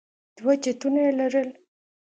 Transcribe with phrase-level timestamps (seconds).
[0.37, 1.49] دوه چتونه يې لرل.